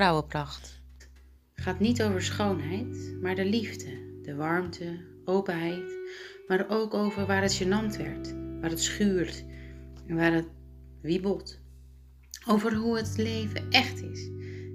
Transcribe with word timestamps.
Vrouwenpracht 0.00 0.82
gaat 1.54 1.80
niet 1.80 2.02
over 2.02 2.22
schoonheid, 2.22 3.16
maar 3.20 3.34
de 3.34 3.44
liefde, 3.44 4.20
de 4.22 4.34
warmte, 4.34 4.98
openheid, 5.24 5.98
maar 6.48 6.66
ook 6.68 6.94
over 6.94 7.26
waar 7.26 7.42
het 7.42 7.62
gênant 7.62 7.96
werd, 7.96 8.34
waar 8.60 8.70
het 8.70 8.82
schuurt 8.82 9.44
en 10.06 10.16
waar 10.16 10.32
het 10.32 10.48
wiebelt. 11.02 11.60
Over 12.46 12.74
hoe 12.74 12.96
het 12.96 13.16
leven 13.16 13.70
echt 13.70 14.02
is. 14.02 14.30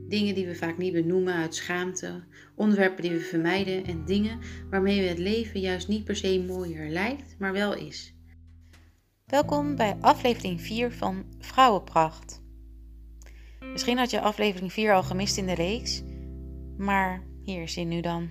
Dingen 0.07 0.35
die 0.35 0.47
we 0.47 0.55
vaak 0.55 0.77
niet 0.77 0.93
benoemen 0.93 1.33
uit 1.33 1.55
schaamte, 1.55 2.23
onderwerpen 2.55 3.01
die 3.01 3.11
we 3.11 3.19
vermijden 3.19 3.85
en 3.85 4.05
dingen 4.05 4.39
waarmee 4.69 5.01
we 5.01 5.07
het 5.07 5.19
leven 5.19 5.59
juist 5.59 5.87
niet 5.87 6.03
per 6.03 6.15
se 6.15 6.43
mooier 6.47 6.89
lijkt, 6.89 7.35
maar 7.39 7.53
wel 7.53 7.75
is. 7.75 8.13
Welkom 9.25 9.75
bij 9.75 9.97
aflevering 10.01 10.61
4 10.61 10.91
van 10.91 11.25
Vrouwenpracht. 11.39 12.43
Misschien 13.71 13.97
had 13.97 14.11
je 14.11 14.21
aflevering 14.21 14.73
4 14.73 14.93
al 14.93 15.03
gemist 15.03 15.37
in 15.37 15.45
de 15.45 15.53
reeks, 15.53 16.03
maar 16.77 17.23
hier 17.43 17.61
is 17.61 17.75
hij 17.75 17.83
nu 17.83 18.01
dan. 18.01 18.29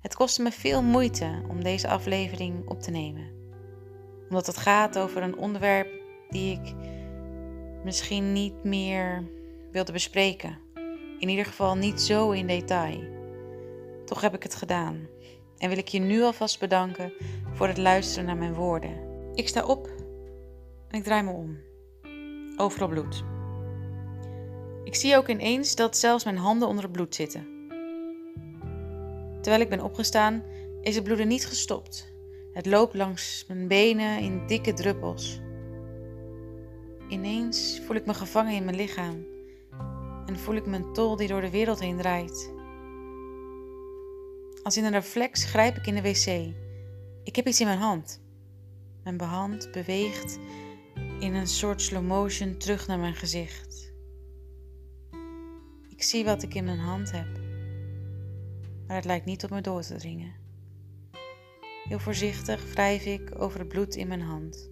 Het 0.00 0.14
kostte 0.14 0.42
me 0.42 0.50
veel 0.50 0.82
moeite 0.82 1.42
om 1.48 1.62
deze 1.62 1.88
aflevering 1.88 2.68
op 2.68 2.80
te 2.80 2.90
nemen, 2.90 3.30
omdat 4.28 4.46
het 4.46 4.56
gaat 4.56 4.98
over 4.98 5.22
een 5.22 5.38
onderwerp 5.38 5.88
die 6.28 6.52
ik 6.52 6.74
misschien 7.84 8.32
niet 8.32 8.64
meer 8.64 9.24
wilde 9.72 9.92
bespreken. 9.92 10.58
In 11.18 11.28
ieder 11.28 11.44
geval 11.44 11.76
niet 11.76 12.00
zo 12.00 12.30
in 12.30 12.46
detail. 12.46 13.00
Toch 14.04 14.20
heb 14.20 14.34
ik 14.34 14.42
het 14.42 14.54
gedaan 14.54 15.08
en 15.58 15.68
wil 15.68 15.78
ik 15.78 15.88
je 15.88 15.98
nu 15.98 16.22
alvast 16.22 16.60
bedanken 16.60 17.12
voor 17.52 17.68
het 17.68 17.78
luisteren 17.78 18.26
naar 18.26 18.36
mijn 18.36 18.54
woorden. 18.54 18.96
Ik 19.34 19.48
sta 19.48 19.64
op 19.64 19.86
en 20.88 20.98
ik 20.98 21.04
draai 21.04 21.22
me 21.22 21.30
om. 21.30 21.58
Overal 22.56 22.88
bloed. 22.88 23.37
Ik 24.88 24.94
zie 24.94 25.16
ook 25.16 25.28
ineens 25.28 25.74
dat 25.74 25.96
zelfs 25.96 26.24
mijn 26.24 26.36
handen 26.36 26.68
onder 26.68 26.82
het 26.82 26.92
bloed 26.92 27.14
zitten. 27.14 27.46
Terwijl 29.40 29.62
ik 29.62 29.68
ben 29.68 29.80
opgestaan, 29.80 30.42
is 30.82 30.94
het 30.94 31.04
bloeden 31.04 31.28
niet 31.28 31.46
gestopt. 31.46 32.12
Het 32.52 32.66
loopt 32.66 32.94
langs 32.94 33.44
mijn 33.48 33.68
benen 33.68 34.18
in 34.18 34.46
dikke 34.46 34.72
druppels. 34.72 35.40
Ineens 37.08 37.80
voel 37.86 37.96
ik 37.96 38.06
me 38.06 38.14
gevangen 38.14 38.54
in 38.54 38.64
mijn 38.64 38.76
lichaam 38.76 39.26
en 40.26 40.38
voel 40.38 40.54
ik 40.54 40.66
mijn 40.66 40.92
tol 40.92 41.16
die 41.16 41.28
door 41.28 41.40
de 41.40 41.50
wereld 41.50 41.80
heen 41.80 41.96
draait. 41.96 42.52
Als 44.62 44.76
in 44.76 44.84
een 44.84 44.92
reflex 44.92 45.44
grijp 45.44 45.76
ik 45.76 45.86
in 45.86 45.94
de 45.94 46.02
wc. 46.02 46.54
Ik 47.24 47.36
heb 47.36 47.46
iets 47.46 47.60
in 47.60 47.66
mijn 47.66 47.78
hand. 47.78 48.20
Mijn 49.02 49.20
hand 49.20 49.72
beweegt 49.72 50.38
in 51.20 51.34
een 51.34 51.48
soort 51.48 51.82
slow 51.82 52.06
motion 52.06 52.56
terug 52.56 52.86
naar 52.86 52.98
mijn 52.98 53.14
gezicht. 53.14 53.67
Ik 55.98 56.04
zie 56.04 56.24
wat 56.24 56.42
ik 56.42 56.54
in 56.54 56.64
mijn 56.64 56.78
hand 56.78 57.10
heb, 57.10 57.26
maar 58.86 58.96
het 58.96 59.04
lijkt 59.04 59.24
niet 59.24 59.44
op 59.44 59.50
me 59.50 59.60
door 59.60 59.82
te 59.82 59.96
dringen. 59.96 60.34
Heel 61.84 61.98
voorzichtig 61.98 62.72
wrijf 62.72 63.04
ik 63.04 63.30
over 63.38 63.58
het 63.58 63.68
bloed 63.68 63.94
in 63.94 64.08
mijn 64.08 64.20
hand. 64.20 64.70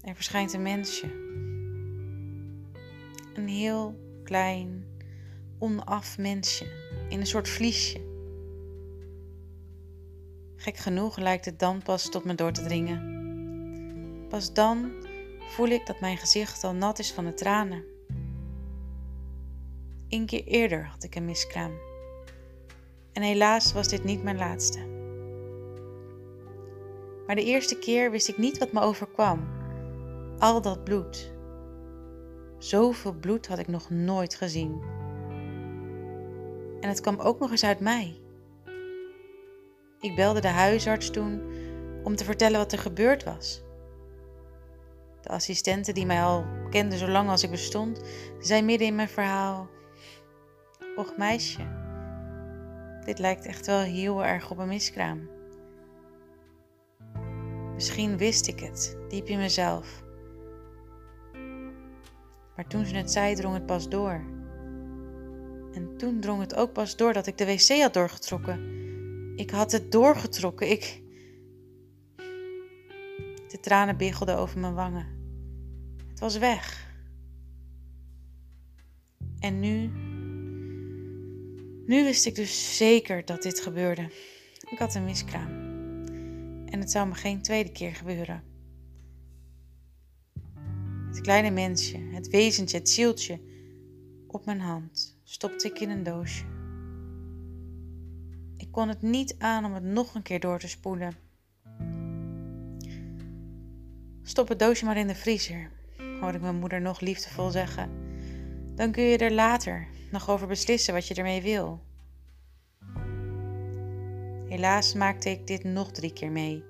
Er 0.00 0.14
verschijnt 0.14 0.52
een 0.52 0.62
mensje. 0.62 1.06
Een 3.34 3.48
heel 3.48 3.94
klein, 4.24 4.84
onaf 5.58 6.18
mensje 6.18 6.66
in 7.08 7.20
een 7.20 7.26
soort 7.26 7.48
vliesje. 7.48 8.00
Gek 10.56 10.76
genoeg 10.76 11.16
lijkt 11.16 11.44
het 11.44 11.58
dan 11.58 11.82
pas 11.82 12.10
tot 12.10 12.24
me 12.24 12.34
door 12.34 12.52
te 12.52 12.62
dringen. 12.62 14.26
Pas 14.28 14.52
dan 14.52 14.92
voel 15.38 15.68
ik 15.68 15.86
dat 15.86 16.00
mijn 16.00 16.16
gezicht 16.16 16.64
al 16.64 16.74
nat 16.74 16.98
is 16.98 17.12
van 17.12 17.24
de 17.24 17.34
tranen. 17.34 17.91
Een 20.12 20.26
keer 20.26 20.44
eerder 20.44 20.84
had 20.84 21.04
ik 21.04 21.14
een 21.14 21.24
miskraam. 21.24 21.72
En 23.12 23.22
helaas 23.22 23.72
was 23.72 23.88
dit 23.88 24.04
niet 24.04 24.22
mijn 24.22 24.36
laatste. 24.36 24.78
Maar 27.26 27.36
de 27.36 27.44
eerste 27.44 27.78
keer 27.78 28.10
wist 28.10 28.28
ik 28.28 28.38
niet 28.38 28.58
wat 28.58 28.72
me 28.72 28.80
overkwam. 28.80 29.48
Al 30.38 30.62
dat 30.62 30.84
bloed. 30.84 31.32
Zoveel 32.58 33.12
bloed 33.12 33.46
had 33.46 33.58
ik 33.58 33.68
nog 33.68 33.90
nooit 33.90 34.34
gezien. 34.34 34.82
En 36.80 36.88
het 36.88 37.00
kwam 37.00 37.20
ook 37.20 37.38
nog 37.38 37.50
eens 37.50 37.64
uit 37.64 37.80
mij. 37.80 38.20
Ik 40.00 40.14
belde 40.14 40.40
de 40.40 40.48
huisarts 40.48 41.10
toen 41.10 41.42
om 42.02 42.16
te 42.16 42.24
vertellen 42.24 42.58
wat 42.58 42.72
er 42.72 42.78
gebeurd 42.78 43.24
was. 43.24 43.62
De 45.20 45.28
assistente 45.28 45.92
die 45.92 46.06
mij 46.06 46.22
al 46.22 46.44
kende 46.70 46.96
zolang 46.96 47.28
als 47.28 47.42
ik 47.42 47.50
bestond, 47.50 48.00
zei 48.40 48.62
midden 48.62 48.86
in 48.86 48.94
mijn 48.94 49.08
verhaal: 49.08 49.68
Och 50.96 51.16
meisje, 51.16 51.62
dit 53.04 53.18
lijkt 53.18 53.46
echt 53.46 53.66
wel 53.66 53.80
heel 53.80 54.24
erg 54.24 54.50
op 54.50 54.58
een 54.58 54.68
miskraam. 54.68 55.28
Misschien 57.74 58.16
wist 58.16 58.46
ik 58.46 58.60
het, 58.60 58.96
diep 59.08 59.26
in 59.26 59.38
mezelf. 59.38 60.02
Maar 62.56 62.66
toen 62.66 62.84
ze 62.84 62.96
het 62.96 63.10
zei, 63.10 63.34
drong 63.34 63.54
het 63.54 63.66
pas 63.66 63.88
door. 63.88 64.24
En 65.72 65.96
toen 65.96 66.20
drong 66.20 66.40
het 66.40 66.54
ook 66.54 66.72
pas 66.72 66.96
door 66.96 67.12
dat 67.12 67.26
ik 67.26 67.38
de 67.38 67.46
wc 67.46 67.80
had 67.80 67.94
doorgetrokken. 67.94 68.60
Ik 69.36 69.50
had 69.50 69.72
het 69.72 69.92
doorgetrokken. 69.92 70.70
Ik. 70.70 71.02
De 73.48 73.58
tranen 73.60 73.96
biggelden 73.96 74.38
over 74.38 74.60
mijn 74.60 74.74
wangen. 74.74 75.06
Het 76.08 76.20
was 76.20 76.38
weg. 76.38 76.90
En 79.38 79.60
nu. 79.60 79.90
Nu 81.86 82.04
wist 82.04 82.26
ik 82.26 82.34
dus 82.34 82.76
zeker 82.76 83.24
dat 83.24 83.42
dit 83.42 83.60
gebeurde. 83.60 84.10
Ik 84.70 84.78
had 84.78 84.94
een 84.94 85.04
miskraam. 85.04 85.50
En 86.66 86.80
het 86.80 86.90
zou 86.90 87.08
me 87.08 87.14
geen 87.14 87.42
tweede 87.42 87.72
keer 87.72 87.94
gebeuren. 87.94 88.42
Het 91.08 91.20
kleine 91.20 91.50
mensje, 91.50 91.98
het 91.98 92.28
wezentje, 92.28 92.78
het 92.78 92.88
zieltje 92.88 93.40
op 94.26 94.44
mijn 94.44 94.60
hand 94.60 95.18
stopte 95.24 95.68
ik 95.68 95.80
in 95.80 95.90
een 95.90 96.02
doosje. 96.02 96.44
Ik 98.56 98.68
kon 98.70 98.88
het 98.88 99.02
niet 99.02 99.34
aan 99.38 99.64
om 99.64 99.74
het 99.74 99.84
nog 99.84 100.14
een 100.14 100.22
keer 100.22 100.40
door 100.40 100.58
te 100.58 100.68
spoelen. 100.68 101.14
Stop 104.22 104.48
het 104.48 104.58
doosje 104.58 104.84
maar 104.84 104.96
in 104.96 105.06
de 105.06 105.14
vriezer, 105.14 105.70
hoorde 106.20 106.36
ik 106.36 106.42
mijn 106.42 106.58
moeder 106.58 106.80
nog 106.80 107.00
liefdevol 107.00 107.50
zeggen. 107.50 108.01
Dan 108.74 108.92
kun 108.92 109.02
je 109.02 109.18
er 109.18 109.32
later 109.32 109.86
nog 110.10 110.30
over 110.30 110.46
beslissen 110.46 110.94
wat 110.94 111.08
je 111.08 111.14
ermee 111.14 111.42
wil. 111.42 111.80
Helaas 114.48 114.94
maakte 114.94 115.30
ik 115.30 115.46
dit 115.46 115.64
nog 115.64 115.90
drie 115.90 116.12
keer 116.12 116.30
mee. 116.30 116.64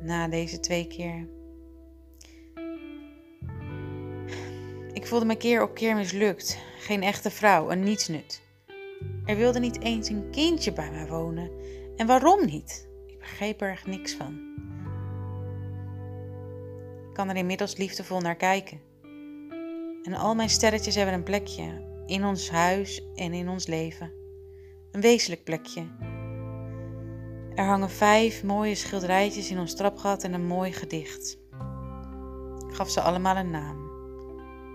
Na 0.00 0.28
deze 0.28 0.60
twee 0.60 0.86
keer. 0.86 1.28
Ik 4.92 5.06
voelde 5.06 5.24
me 5.24 5.36
keer 5.36 5.62
op 5.62 5.74
keer 5.74 5.94
mislukt. 5.94 6.58
Geen 6.78 7.02
echte 7.02 7.30
vrouw, 7.30 7.70
een 7.70 7.82
nietsnut. 7.82 8.42
Er 9.24 9.36
wilde 9.36 9.58
niet 9.58 9.82
eens 9.82 10.08
een 10.08 10.30
kindje 10.30 10.72
bij 10.72 10.90
mij 10.90 11.06
wonen. 11.06 11.50
En 11.96 12.06
waarom 12.06 12.46
niet? 12.46 12.88
Ik 13.06 13.18
begreep 13.18 13.60
er 13.60 13.82
niks 13.86 14.14
van. 14.14 14.40
Kan 17.18 17.28
er 17.28 17.36
inmiddels 17.36 17.76
liefdevol 17.76 18.20
naar 18.20 18.36
kijken. 18.36 18.80
En 20.02 20.14
al 20.14 20.34
mijn 20.34 20.48
sterretjes 20.48 20.94
hebben 20.94 21.14
een 21.14 21.22
plekje 21.22 21.84
in 22.06 22.24
ons 22.24 22.50
huis 22.50 23.02
en 23.14 23.32
in 23.32 23.48
ons 23.48 23.66
leven. 23.66 24.12
Een 24.92 25.00
wezenlijk 25.00 25.44
plekje. 25.44 25.86
Er 27.54 27.64
hangen 27.64 27.90
vijf 27.90 28.44
mooie 28.44 28.74
schilderijtjes 28.74 29.50
in 29.50 29.58
ons 29.58 29.74
trapgat 29.74 30.22
en 30.22 30.32
een 30.32 30.46
mooi 30.46 30.72
gedicht. 30.72 31.38
Ik 32.68 32.74
gaf 32.74 32.90
ze 32.90 33.00
allemaal 33.00 33.36
een 33.36 33.50
naam. 33.50 33.90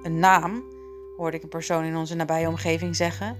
Een 0.01 0.19
naam, 0.19 0.63
hoorde 1.17 1.37
ik 1.37 1.43
een 1.43 1.49
persoon 1.49 1.83
in 1.83 1.95
onze 1.95 2.15
nabije 2.15 2.47
omgeving 2.47 2.95
zeggen. 2.95 3.37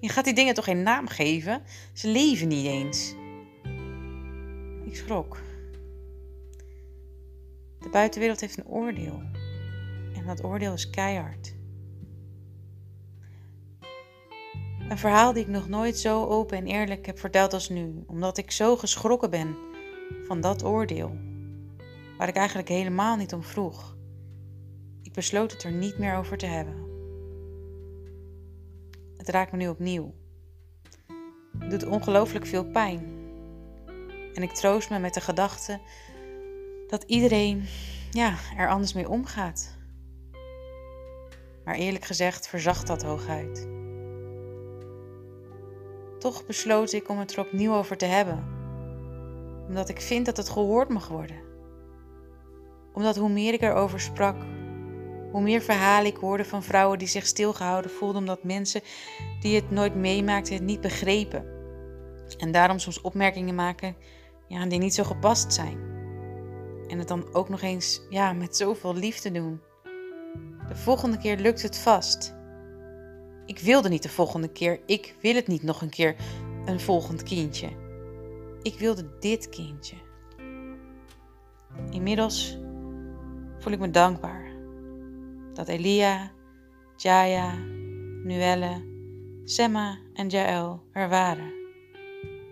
Je 0.00 0.08
gaat 0.08 0.24
die 0.24 0.34
dingen 0.34 0.54
toch 0.54 0.64
geen 0.64 0.82
naam 0.82 1.08
geven? 1.08 1.62
Ze 1.92 2.08
leven 2.08 2.48
niet 2.48 2.66
eens. 2.66 3.14
Ik 4.84 4.96
schrok. 4.96 5.38
De 7.86 7.92
buitenwereld 7.92 8.40
heeft 8.40 8.58
een 8.58 8.66
oordeel. 8.66 9.22
En 10.14 10.26
dat 10.26 10.44
oordeel 10.44 10.72
is 10.72 10.90
keihard. 10.90 11.54
Een 14.88 14.98
verhaal 14.98 15.32
die 15.32 15.42
ik 15.42 15.48
nog 15.48 15.68
nooit 15.68 15.98
zo 15.98 16.24
open 16.24 16.56
en 16.56 16.66
eerlijk 16.66 17.06
heb 17.06 17.18
verteld 17.18 17.52
als 17.52 17.68
nu, 17.68 18.04
omdat 18.06 18.38
ik 18.38 18.50
zo 18.50 18.76
geschrokken 18.76 19.30
ben 19.30 19.56
van 20.26 20.40
dat 20.40 20.64
oordeel, 20.64 21.16
waar 22.18 22.28
ik 22.28 22.36
eigenlijk 22.36 22.68
helemaal 22.68 23.16
niet 23.16 23.32
om 23.32 23.42
vroeg 23.42 23.96
besloot 25.16 25.52
het 25.52 25.62
er 25.62 25.72
niet 25.72 25.98
meer 25.98 26.16
over 26.16 26.36
te 26.36 26.46
hebben. 26.46 26.74
Het 29.16 29.28
raakt 29.28 29.52
me 29.52 29.58
nu 29.58 29.68
opnieuw. 29.68 30.14
Het 31.58 31.70
doet 31.70 31.86
ongelooflijk 31.86 32.46
veel 32.46 32.64
pijn. 32.64 33.14
En 34.34 34.42
ik 34.42 34.52
troost 34.52 34.90
me 34.90 34.98
met 34.98 35.14
de 35.14 35.20
gedachte 35.20 35.80
dat 36.86 37.02
iedereen 37.02 37.64
ja, 38.10 38.34
er 38.56 38.68
anders 38.68 38.92
mee 38.92 39.08
omgaat. 39.08 39.76
Maar 41.64 41.74
eerlijk 41.74 42.04
gezegd 42.04 42.48
verzacht 42.48 42.86
dat 42.86 43.02
hooguit. 43.02 43.68
Toch 46.18 46.46
besloot 46.46 46.92
ik 46.92 47.08
om 47.08 47.18
het 47.18 47.32
er 47.32 47.40
opnieuw 47.40 47.74
over 47.74 47.96
te 47.96 48.04
hebben, 48.04 48.44
omdat 49.68 49.88
ik 49.88 50.00
vind 50.00 50.26
dat 50.26 50.36
het 50.36 50.48
gehoord 50.48 50.88
mag 50.88 51.08
worden. 51.08 51.44
Omdat 52.92 53.16
hoe 53.16 53.28
meer 53.28 53.52
ik 53.52 53.62
erover 53.62 54.00
sprak, 54.00 54.36
hoe 55.32 55.42
meer 55.42 55.62
verhalen 55.62 56.10
ik 56.10 56.16
hoorde 56.16 56.44
van 56.44 56.62
vrouwen 56.62 56.98
die 56.98 57.08
zich 57.08 57.26
stilgehouden 57.26 57.90
voelden 57.90 58.20
omdat 58.20 58.44
mensen 58.44 58.80
die 59.40 59.54
het 59.54 59.70
nooit 59.70 59.94
meemaakten 59.94 60.54
het 60.54 60.62
niet 60.62 60.80
begrepen. 60.80 61.44
En 62.38 62.52
daarom 62.52 62.78
soms 62.78 63.00
opmerkingen 63.00 63.54
maken 63.54 63.96
ja, 64.48 64.66
die 64.66 64.78
niet 64.78 64.94
zo 64.94 65.04
gepast 65.04 65.52
zijn. 65.52 65.95
En 66.88 66.98
het 66.98 67.08
dan 67.08 67.34
ook 67.34 67.48
nog 67.48 67.62
eens 67.62 68.00
ja, 68.10 68.32
met 68.32 68.56
zoveel 68.56 68.94
liefde 68.94 69.30
doen. 69.30 69.60
De 70.68 70.76
volgende 70.76 71.18
keer 71.18 71.36
lukt 71.36 71.62
het 71.62 71.78
vast. 71.78 72.34
Ik 73.46 73.58
wilde 73.58 73.88
niet 73.88 74.02
de 74.02 74.08
volgende 74.08 74.48
keer. 74.48 74.80
Ik 74.86 75.14
wil 75.20 75.34
het 75.34 75.46
niet 75.46 75.62
nog 75.62 75.82
een 75.82 75.90
keer 75.90 76.16
een 76.64 76.80
volgend 76.80 77.22
kindje. 77.22 77.68
Ik 78.62 78.78
wilde 78.78 79.18
dit 79.20 79.48
kindje. 79.48 79.96
Inmiddels 81.90 82.58
voel 83.58 83.72
ik 83.72 83.78
me 83.78 83.90
dankbaar 83.90 84.52
dat 85.52 85.68
Elia, 85.68 86.30
Jaya, 86.96 87.54
Nuelle, 88.22 88.94
Semma 89.44 89.98
en 90.12 90.28
Jael 90.28 90.82
er 90.92 91.08
waren. 91.08 91.52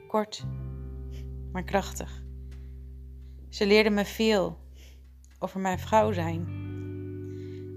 Kort, 0.09 0.45
maar 1.53 1.65
krachtig. 1.65 2.24
Ze 3.55 3.67
leerden 3.67 3.95
me 3.95 4.05
veel 4.05 4.59
over 5.39 5.61
mijn 5.61 5.79
vrouw 5.79 6.13
zijn, 6.13 6.47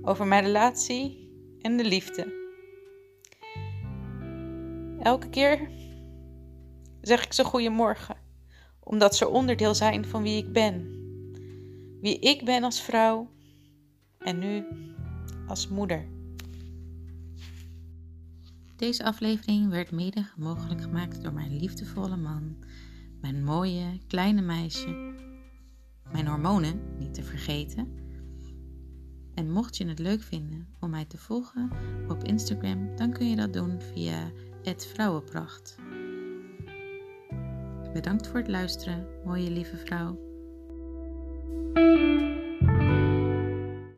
over 0.01 0.27
mijn 0.27 0.43
relatie 0.43 1.29
en 1.61 1.77
de 1.77 1.83
liefde. 1.83 2.33
Elke 5.01 5.29
keer 5.29 5.69
zeg 7.01 7.25
ik 7.25 7.33
ze 7.33 7.43
goedemorgen, 7.43 8.15
omdat 8.79 9.15
ze 9.15 9.27
onderdeel 9.27 9.75
zijn 9.75 10.05
van 10.05 10.23
wie 10.23 10.37
ik 10.37 10.51
ben. 10.51 10.87
Wie 12.01 12.19
ik 12.19 12.45
ben 12.45 12.63
als 12.63 12.81
vrouw 12.81 13.29
en 14.19 14.39
nu 14.39 14.65
als 15.47 15.67
moeder. 15.67 16.07
Deze 18.75 19.03
aflevering 19.03 19.69
werd 19.69 19.91
mede 19.91 20.29
mogelijk 20.37 20.81
gemaakt 20.81 21.23
door 21.23 21.33
mijn 21.33 21.57
liefdevolle 21.57 22.17
man, 22.17 22.55
mijn 23.21 23.43
mooie 23.43 23.99
kleine 24.07 24.41
meisje, 24.41 25.06
mijn 26.11 26.27
hormonen 26.27 26.79
niet 26.97 27.13
te 27.13 27.23
vergeten. 27.23 28.05
En 29.33 29.51
mocht 29.51 29.77
je 29.77 29.87
het 29.87 29.99
leuk 29.99 30.21
vinden 30.21 30.67
om 30.79 30.89
mij 30.89 31.05
te 31.05 31.17
volgen 31.17 31.71
op 32.07 32.23
Instagram, 32.23 32.95
dan 32.95 33.11
kun 33.11 33.29
je 33.29 33.35
dat 33.35 33.53
doen 33.53 33.81
via 33.81 34.31
Vrouwenpracht. 34.77 35.77
Bedankt 37.93 38.27
voor 38.27 38.39
het 38.39 38.47
luisteren, 38.47 39.07
mooie 39.25 39.51
lieve 39.51 39.77
vrouw. 39.77 40.25